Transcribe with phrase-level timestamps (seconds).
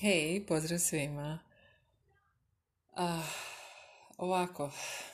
[0.00, 1.38] Hej, pozdrav svima.
[2.94, 3.32] Ah,
[4.16, 4.70] ovako,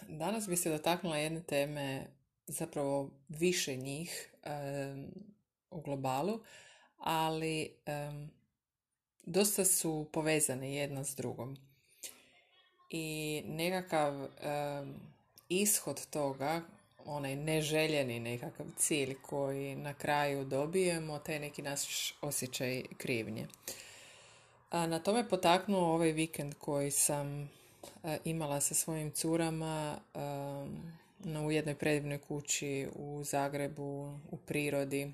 [0.09, 2.07] danas bi se dotaknula jedne teme,
[2.47, 4.34] zapravo više njih
[5.70, 6.41] u globalu,
[6.99, 7.76] ali
[9.23, 11.57] dosta su povezane jedna s drugom.
[12.91, 14.29] I nekakav
[15.48, 16.62] ishod toga,
[17.05, 23.46] onaj neželjeni nekakav cilj koji na kraju dobijemo, taj neki naš osjećaj krivnje.
[24.85, 27.51] Na tome potaknuo ovaj vikend koji sam
[28.25, 29.98] imala sa svojim curama
[31.47, 35.12] u jednoj predivnoj kući u Zagrebu, u prirodi.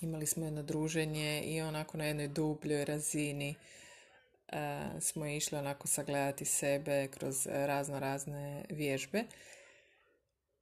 [0.00, 3.54] Imali smo jedno druženje i onako na jednoj dubljoj razini
[5.00, 9.24] smo išli onako sagledati sebe kroz razno razne vježbe.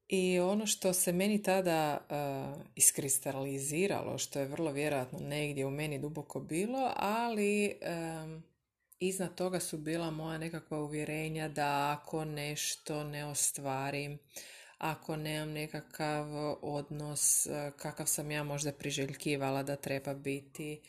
[0.09, 5.99] I ono što se meni tada uh, iskristaliziralo, što je vrlo vjerojatno negdje u meni
[5.99, 7.75] duboko bilo, ali
[8.23, 8.43] um,
[8.99, 14.19] iznad toga su bila moja nekakva uvjerenja da ako nešto ne ostvarim,
[14.79, 16.27] ako nemam nekakav
[16.63, 20.81] odnos kakav sam ja možda priželjkivala da treba biti,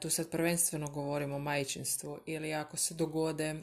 [0.00, 3.54] tu sad prvenstveno govorimo o majčinstvu, ili ako se dogode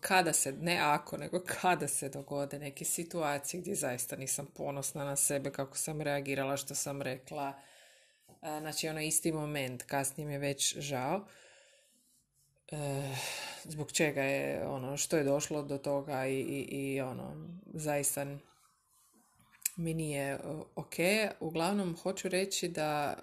[0.00, 5.16] kada se, ne ako, nego kada se dogode neke situacije gdje zaista nisam ponosna na
[5.16, 7.52] sebe kako sam reagirala, što sam rekla.
[8.42, 11.26] E, znači, ono isti moment, kasnije mi je već žao.
[12.72, 13.14] E,
[13.64, 18.26] zbog čega je, ono, što je došlo do toga i, i, i ono, zaista
[19.76, 20.38] mi nije e,
[20.74, 20.94] ok.
[21.40, 23.14] Uglavnom, hoću reći da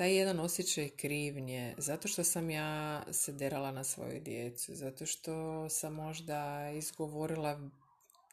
[0.00, 5.68] taj jedan osjećaj krivnje, zato što sam ja se derala na svoju djecu, zato što
[5.68, 7.60] sam možda izgovorila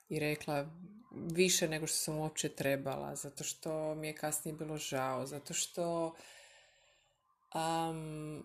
[0.10, 0.70] i rekla
[1.12, 6.16] više nego što sam uopće trebala, zato što mi je kasnije bilo žao, zato što
[7.56, 8.44] um,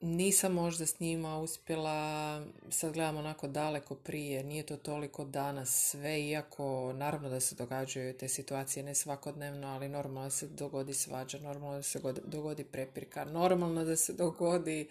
[0.00, 6.22] nisam možda s njima uspjela, sad gledam onako daleko prije, nije to toliko danas sve,
[6.22, 11.76] iako naravno da se događaju te situacije ne svakodnevno, ali normalno se dogodi svađa, normalno
[11.76, 14.88] da se dogodi prepirka, normalno da se dogodi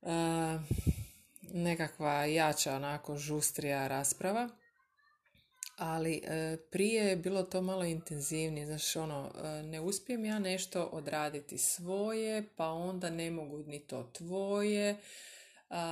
[0.00, 0.10] uh,
[1.42, 4.48] nekakva jača, onako žustrija rasprava
[5.80, 10.84] ali e, prije je bilo to malo intenzivnije, znaš ono, e, ne uspijem ja nešto
[10.84, 14.96] odraditi svoje, pa onda ne mogu ni to tvoje,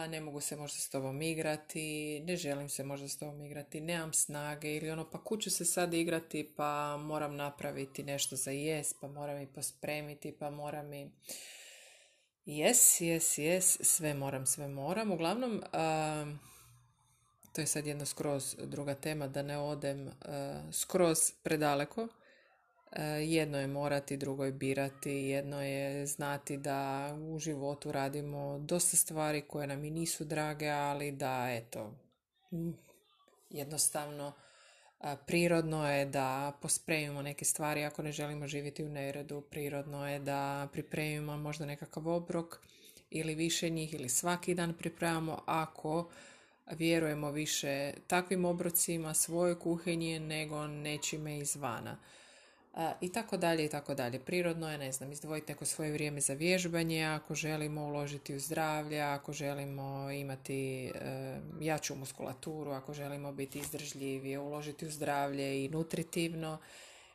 [0.08, 4.12] ne mogu se možda s tobom igrati, ne želim se možda s tobom igrati, nemam
[4.12, 9.08] snage ili ono, pa kuću se sad igrati, pa moram napraviti nešto za jes, pa
[9.08, 11.10] moram i pospremiti, pa moram i...
[12.46, 15.12] Jes, jes, jes, sve moram, sve moram.
[15.12, 15.62] Uglavnom,
[17.58, 20.12] to je sad jedna skroz druga tema, da ne odem uh,
[20.72, 22.02] skroz predaleko.
[22.02, 22.08] Uh,
[23.20, 29.42] jedno je morati, drugo je birati, jedno je znati da u životu radimo dosta stvari
[29.48, 31.94] koje nam i nisu drage, ali da, eto,
[33.50, 34.32] jednostavno
[35.26, 40.68] prirodno je da pospremimo neke stvari ako ne želimo živjeti u neredu, prirodno je da
[40.72, 42.60] pripremimo možda nekakav obrok
[43.10, 46.08] ili više njih ili svaki dan pripremamo ako
[46.70, 51.98] vjerujemo više takvim obrocima, svoje kuhinje nego nečime izvana.
[53.00, 54.18] I tako dalje i tako dalje.
[54.18, 59.00] Prirodno je, ne znam, izdvojiti neko svoje vrijeme za vježbanje, ako želimo uložiti u zdravlje,
[59.00, 60.92] ako želimo imati
[61.60, 66.58] jaču muskulaturu, ako želimo biti izdržljivije, uložiti u zdravlje i nutritivno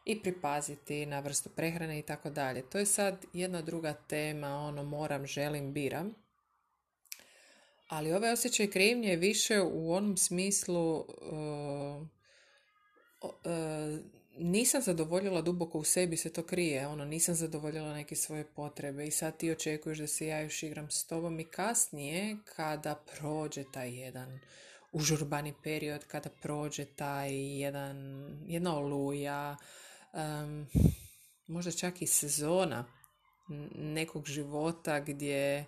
[0.05, 2.61] i pripaziti na vrstu prehrane i tako dalje.
[2.61, 6.22] To je sad jedna druga tema, ono moram, želim, biram
[7.93, 11.05] ali ovaj osjećaj krivnje je više u onom smislu uh,
[13.21, 13.29] uh,
[14.37, 19.11] nisam zadovoljila duboko u sebi se to krije, ono nisam zadovoljila neke svoje potrebe i
[19.11, 23.99] sad ti očekuješ da se ja još igram s tobom i kasnije kada prođe taj
[23.99, 24.39] jedan
[24.91, 27.97] užurbani period, kada prođe taj jedan,
[28.47, 29.57] jedna oluja,
[30.13, 30.67] um,
[31.47, 32.85] možda čak i sezona
[33.75, 35.65] nekog života gdje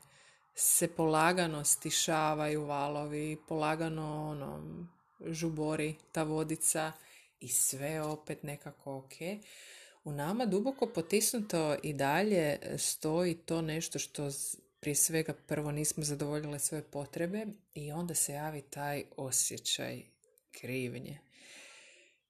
[0.56, 4.64] se polagano stišavaju valovi, polagano ono,
[5.26, 6.92] žubori ta vodica
[7.40, 9.14] i sve opet nekako ok.
[10.04, 14.30] U nama duboko potisnuto i dalje stoji to nešto što
[14.80, 20.04] prije svega prvo nismo zadovoljile svoje potrebe i onda se javi taj osjećaj
[20.52, 21.20] krivnje.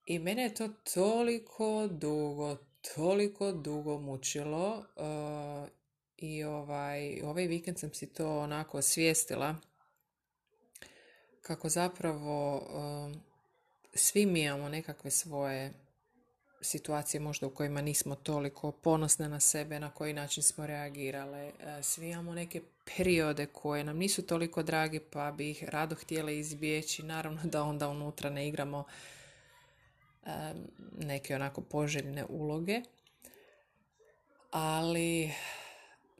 [0.06, 2.56] I mene je to toliko dugo,
[2.94, 5.68] toliko dugo mučilo uh,
[6.18, 9.56] i ovaj, ovaj vikend sam si to onako osvijestila
[11.42, 13.20] kako zapravo um,
[13.94, 15.72] svi mi imamo nekakve svoje
[16.60, 21.38] situacije možda u kojima nismo toliko ponosne na sebe, na koji način smo reagirale.
[21.38, 22.62] E, svi imamo neke
[22.96, 27.02] periode koje nam nisu toliko dragi pa bi ih rado htjele izbjeći.
[27.02, 28.84] Naravno da onda unutra ne igramo
[30.98, 32.82] neke onako poželjne uloge.
[34.50, 35.30] Ali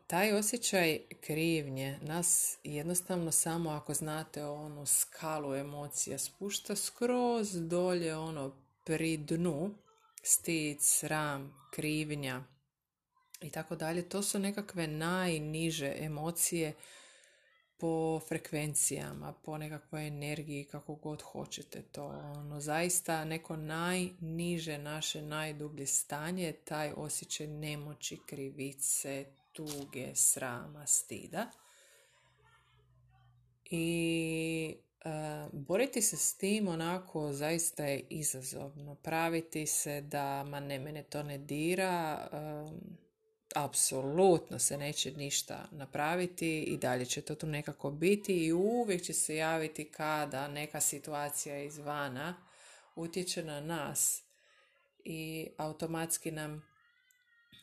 [0.07, 8.57] taj osjećaj krivnje nas jednostavno samo ako znate onu skalu emocija spušta skroz dolje ono
[8.85, 9.75] pri dnu
[10.23, 12.45] stid, sram, krivnja
[13.41, 14.09] i tako dalje.
[14.09, 16.75] To su nekakve najniže emocije
[17.79, 22.05] po frekvencijama, po nekakvoj energiji, kako god hoćete to.
[22.37, 29.27] Ono, zaista neko najniže naše najdublje stanje taj osjećaj nemoći, krivice,
[29.57, 31.51] tuge, srama, stida.
[33.71, 35.09] I e,
[35.53, 38.95] boriti se s tim onako zaista je izazovno.
[38.95, 42.37] Praviti se da ma ne, mene to ne dira, e,
[43.55, 49.13] apsolutno se neće ništa napraviti i dalje će to tu nekako biti i uvijek će
[49.13, 52.35] se javiti kada neka situacija izvana
[52.97, 54.23] utječe na nas
[55.05, 56.76] i automatski nam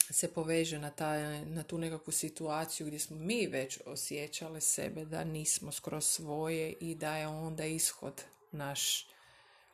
[0.09, 5.23] se poveže na, taj, na tu nekakvu situaciju gdje smo mi već osjećali sebe da
[5.23, 8.21] nismo skroz svoje i da je onda ishod
[8.51, 9.07] naš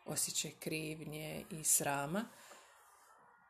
[0.06, 2.26] osjećaj krivnje i srama.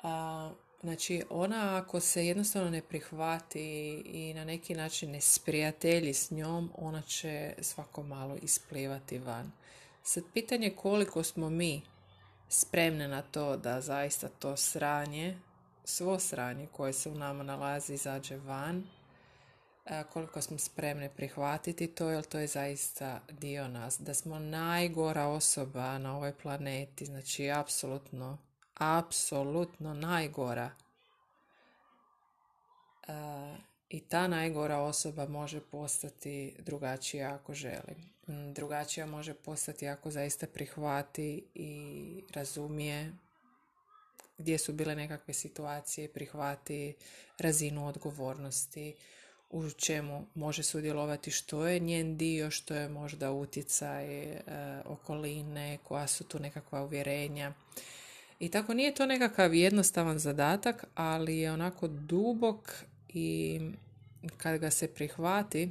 [0.03, 6.31] A, Znači, ona ako se jednostavno ne prihvati i na neki način ne sprijatelji s
[6.31, 9.51] njom, ona će svako malo isplivati van.
[10.03, 11.81] Sad, pitanje koliko smo mi
[12.49, 15.37] spremne na to da zaista to sranje,
[15.89, 18.83] svo sranje koje se u nama nalazi, izađe van,
[20.13, 23.99] koliko smo spremne prihvatiti to, jer to je zaista dio nas.
[23.99, 28.37] Da smo najgora osoba na ovoj planeti, znači apsolutno
[28.79, 30.71] apsolutno najgora.
[33.07, 33.13] E,
[33.89, 37.95] I ta najgora osoba može postati drugačija ako želi.
[38.53, 43.13] Drugačija može postati ako zaista prihvati i razumije
[44.39, 46.95] gdje su bile nekakve situacije, prihvati
[47.37, 48.95] razinu odgovornosti,
[49.49, 54.41] u čemu može sudjelovati, što je njen dio, što je možda utjecaj e,
[54.85, 57.53] okoline, koja su tu nekakva uvjerenja.
[58.39, 62.73] I tako nije to nekakav jednostavan zadatak, ali je onako dubok
[63.07, 63.59] i
[64.37, 65.69] kad ga se prihvati,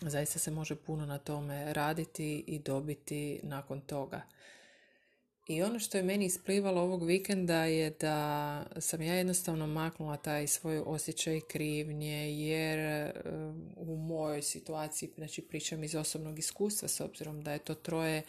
[0.00, 4.22] zaista se može puno na tome raditi i dobiti nakon toga.
[5.46, 10.46] I ono što je meni isplivalo ovog vikenda je da sam ja jednostavno maknula taj
[10.46, 13.12] svoj osjećaj krivnje jer e,
[13.76, 18.22] u mojoj situaciji, znači pričam iz osobnog iskustva s obzirom da je to troje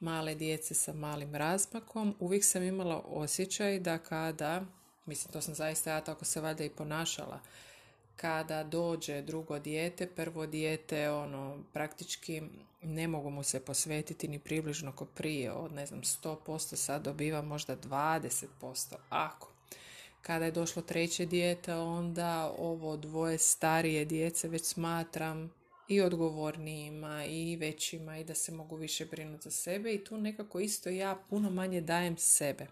[0.00, 4.66] male djece sa malim razmakom, uvijek sam imala osjećaj da kada,
[5.06, 7.40] mislim to sam zaista ja tako se valjda i ponašala,
[8.16, 12.42] kada dođe drugo dijete, prvo dijete, ono, praktički
[12.82, 17.42] ne mogu mu se posvetiti ni približno ko prije, od ne znam 100% sad dobiva
[17.42, 19.50] možda 20%, ako.
[20.22, 25.52] Kada je došlo treće dijete, onda ovo dvoje starije djece već smatram
[25.88, 30.60] i odgovornijima i većima i da se mogu više brinuti za sebe i tu nekako
[30.60, 32.66] isto ja puno manje dajem sebe.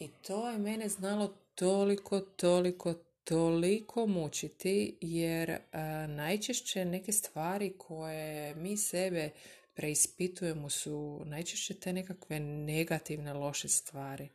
[0.00, 2.94] I to je mene znalo toliko, toliko,
[3.24, 5.58] toliko mučiti jer
[6.08, 9.30] najčešće neke stvari koje mi sebe
[9.74, 14.28] preispitujemo su najčešće te nekakve negativne loše stvari.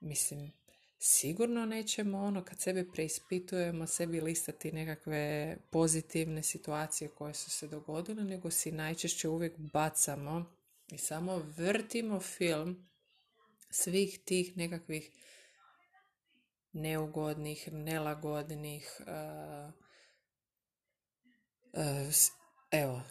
[0.00, 0.52] Mislim,
[0.98, 8.24] sigurno nećemo ono kad sebe preispitujemo sebi listati nekakve pozitivne situacije koje su se dogodile,
[8.24, 10.44] nego si najčešće uvijek bacamo
[10.90, 12.88] i samo vrtimo film
[13.70, 15.10] svih tih nekakvih
[16.72, 19.72] neugodnih, nelagodnih uh,
[21.72, 22.14] uh,
[22.70, 23.02] evo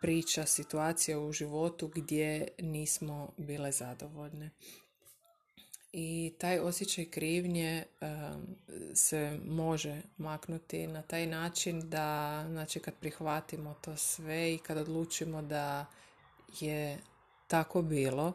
[0.00, 4.50] priča, situacija u životu gdje nismo bile zadovoljne.
[5.92, 7.84] I taj osjećaj krivnje
[8.94, 15.42] se može maknuti na taj način da znači kad prihvatimo to sve i kad odlučimo
[15.42, 15.86] da
[16.60, 16.98] je
[17.48, 18.32] tako bilo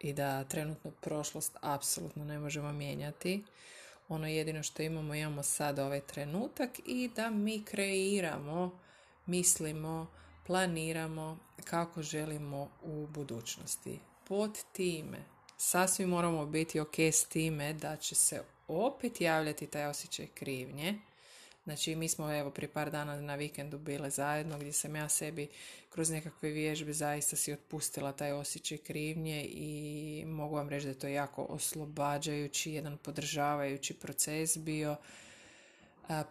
[0.00, 3.44] i da trenutno prošlost apsolutno ne možemo mijenjati.
[4.08, 8.80] Ono jedino što imamo imamo sad ovaj trenutak i da mi kreiramo
[9.26, 10.06] mislimo
[10.46, 14.00] planiramo kako želimo u budućnosti.
[14.28, 15.18] Pod time
[15.56, 20.98] sasvim moramo biti ok s time da će se opet javljati taj osjećaj krivnje,
[21.64, 25.48] Znači mi smo evo prije par dana na vikendu bile zajedno gdje sam ja sebi
[25.90, 30.98] kroz nekakve vježbe zaista si otpustila taj osjećaj krivnje i mogu vam reći da je
[30.98, 34.96] to jako oslobađajući, jedan podržavajući proces bio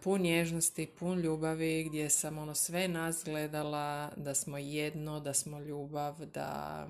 [0.02, 5.60] pun nježnosti, pun ljubavi, gdje sam ono sve nas gledala, da smo jedno, da smo
[5.60, 6.88] ljubav, da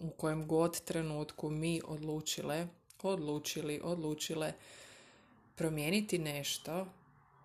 [0.00, 2.66] u kojem god trenutku mi odlučile,
[3.02, 4.52] odlučili, odlučile
[5.54, 6.86] promijeniti nešto,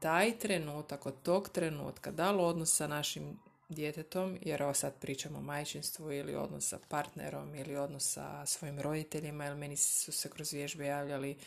[0.01, 3.39] taj trenutak, od tog trenutka, da li odnos sa našim
[3.69, 8.79] djetetom, jer ovo sad pričamo o majčinstvu ili odnos sa partnerom ili odnos sa svojim
[8.79, 11.37] roditeljima, jer meni su se kroz vježbe javljali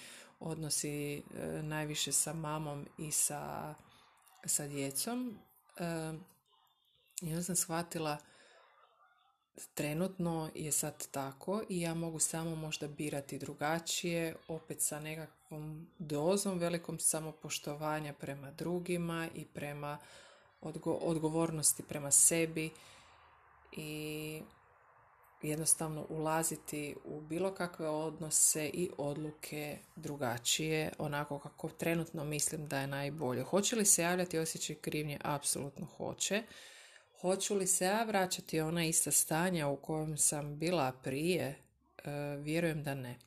[0.40, 1.22] odnosi e,
[1.62, 3.74] najviše sa mamom i sa,
[4.46, 5.38] sa djecom.
[5.78, 6.12] E,
[7.22, 8.18] I onda sam shvatila
[9.74, 16.58] trenutno je sad tako i ja mogu samo možda birati drugačije, opet sa nekakvom dozom
[16.58, 19.98] velikom samopoštovanja prema drugima i prema
[20.84, 22.70] odgovornosti prema sebi
[23.72, 24.42] i
[25.42, 32.86] jednostavno ulaziti u bilo kakve odnose i odluke drugačije, onako kako trenutno mislim da je
[32.86, 33.42] najbolje.
[33.42, 35.18] Hoće li se javljati osjećaj krivnje?
[35.22, 36.42] Apsolutno hoće.
[37.24, 41.44] Hoću li se ja vraćati ona ista stanja u kojem sam bila prije?
[41.44, 43.18] E, vjerujem da ne.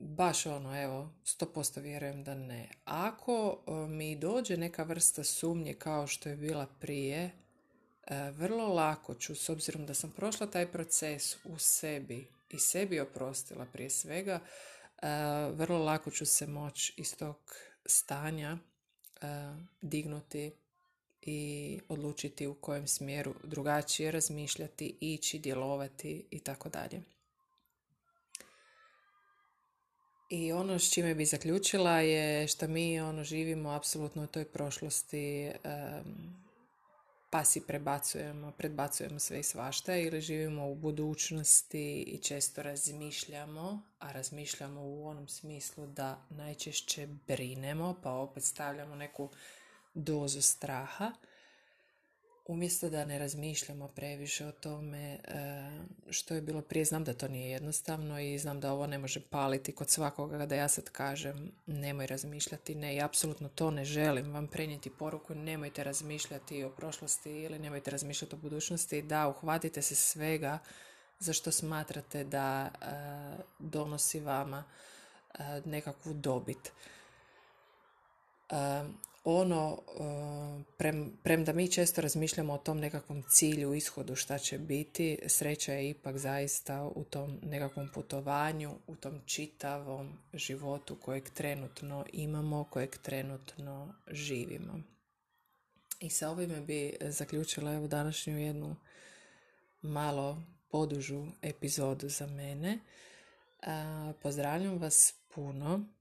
[0.00, 2.68] baš ono, evo, 100% vjerujem da ne.
[2.84, 7.30] Ako e, mi dođe neka vrsta sumnje kao što je bila prije,
[8.06, 13.00] e, vrlo lako ću, s obzirom da sam prošla taj proces u sebi i sebi
[13.00, 14.40] oprostila prije svega,
[15.52, 17.36] vrlo lako ću se moći iz tog
[17.86, 18.58] stanja
[19.80, 20.52] dignuti
[21.26, 27.02] i odlučiti u kojem smjeru drugačije razmišljati, ići, djelovati i tako dalje.
[30.30, 35.50] I ono s čime bi zaključila je što mi ono živimo apsolutno u toj prošlosti
[37.30, 44.12] pa si prebacujemo, predbacujemo sve i svašta ili živimo u budućnosti i često razmišljamo, a
[44.12, 49.30] razmišljamo u onom smislu da najčešće brinemo pa opet stavljamo neku
[49.96, 51.12] dozu straha
[52.46, 55.18] umjesto da ne razmišljamo previše o tome e,
[56.10, 56.84] što je bilo prije.
[56.84, 60.54] Znam da to nije jednostavno i znam da ovo ne može paliti kod svakoga da
[60.54, 65.84] ja sad kažem nemoj razmišljati, ne i apsolutno to ne želim vam prenijeti poruku nemojte
[65.84, 70.58] razmišljati o prošlosti ili nemojte razmišljati o budućnosti, da uhvatite se svega
[71.18, 72.86] za što smatrate da e,
[73.58, 74.64] donosi vama
[75.38, 76.72] e, nekakvu dobit
[79.28, 79.82] ono,
[80.80, 85.90] e, premda mi često razmišljamo o tom nekakvom cilju, ishodu šta će biti, sreća je
[85.90, 93.94] ipak zaista u tom nekakvom putovanju, u tom čitavom životu kojeg trenutno imamo, kojeg trenutno
[94.10, 94.80] živimo.
[96.00, 98.76] I sa ovime bi zaključila evo današnju jednu
[99.82, 102.78] malo podužu epizodu za mene.
[104.22, 105.96] Pozdravljam vas puno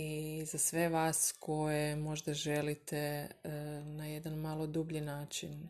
[0.00, 3.28] i za sve vas koje možda želite e,
[3.84, 5.68] na jedan malo dublji način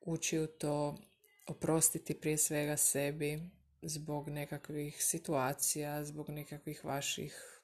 [0.00, 0.96] ući u to,
[1.46, 3.50] oprostiti prije svega sebi
[3.82, 7.60] zbog nekakvih situacija, zbog nekakvih vaših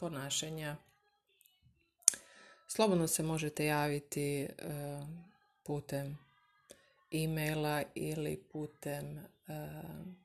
[0.00, 0.76] ponašanja.
[2.68, 4.48] Slobodno se možete javiti e,
[5.66, 6.18] putem
[7.12, 9.24] e-maila ili putem e,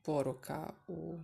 [0.04, 1.18] poruka u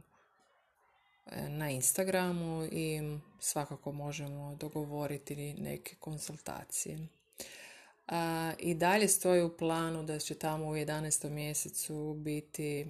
[1.48, 3.00] na Instagramu i
[3.40, 6.98] svakako možemo dogovoriti neke konsultacije.
[8.58, 11.30] I dalje stoji u planu da će tamo u 11.
[11.30, 12.86] mjesecu biti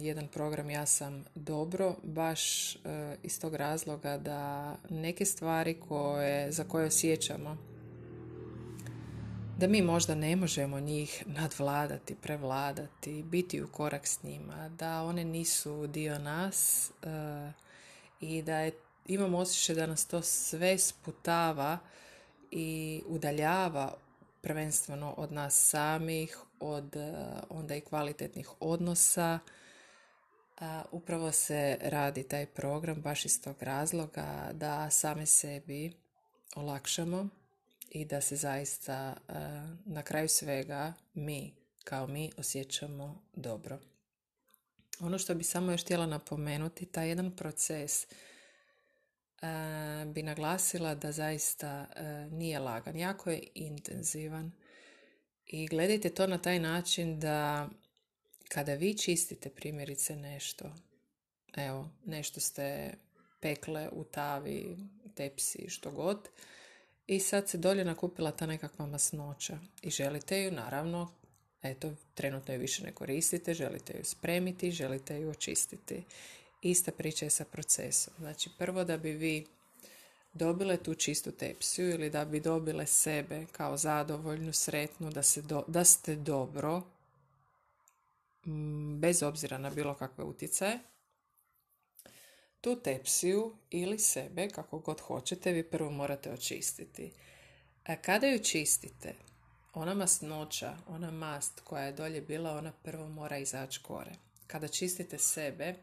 [0.00, 2.78] jedan program Ja sam dobro, baš e,
[3.22, 7.75] iz tog razloga da neke stvari koje, za koje osjećamo
[9.56, 15.24] da mi možda ne možemo njih nadvladati, prevladati, biti u korak s njima, da one
[15.24, 17.52] nisu dio nas uh,
[18.20, 18.72] i da je,
[19.06, 21.78] imam osjećaj da nas to sve sputava
[22.50, 23.94] i udaljava
[24.40, 29.38] prvenstveno od nas samih, od uh, onda i kvalitetnih odnosa.
[30.60, 35.92] Uh, upravo se radi taj program baš iz tog razloga da same sebi
[36.56, 37.28] olakšamo
[37.90, 39.32] i da se zaista e,
[39.84, 43.78] na kraju svega mi kao mi osjećamo dobro.
[45.00, 48.06] Ono što bi samo još htjela napomenuti, taj jedan proces e,
[50.06, 54.52] bi naglasila da zaista e, nije lagan, jako je intenzivan
[55.46, 57.68] i gledajte to na taj način da
[58.48, 60.74] kada vi čistite primjerice nešto,
[61.56, 62.94] evo, nešto ste
[63.40, 64.76] pekle u tavi,
[65.14, 66.28] tepsi, što god,
[67.06, 71.12] i sad se dolje nakupila ta nekakva masnoća i želite ju naravno,
[71.62, 76.04] eto, trenutno ju više ne koristite, želite ju spremiti, želite ju očistiti.
[76.62, 78.14] Ista priča je sa procesom.
[78.18, 79.46] Znači, prvo da bi vi
[80.32, 85.84] dobile tu čistu tepsiju ili da bi dobile sebe kao zadovoljnu, sretnu, da, se da
[85.84, 86.82] ste dobro,
[88.98, 90.78] bez obzira na bilo kakve utjecaje,
[92.66, 97.12] tu tepsiju ili sebe, kako god hoćete, vi prvo morate očistiti.
[97.84, 99.14] A kada ju čistite,
[99.74, 104.12] ona masnoća, ona mast koja je dolje bila, ona prvo mora izaći gore.
[104.46, 105.74] Kada čistite sebe,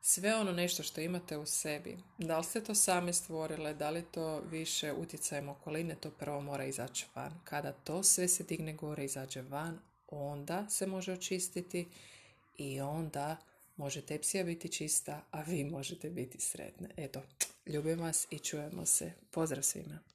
[0.00, 4.02] sve ono nešto što imate u sebi, da li ste to sami stvorile, da li
[4.02, 7.40] to više utjecajem okoline, to prvo mora izaći van.
[7.44, 9.78] Kada to sve se digne gore izađe van,
[10.08, 11.88] onda se može očistiti
[12.56, 13.36] i onda
[13.76, 16.90] može tepsija biti čista, a vi možete biti sretne.
[16.96, 17.22] Eto,
[17.66, 19.12] ljubim vas i čujemo se.
[19.30, 20.13] Pozdrav svima!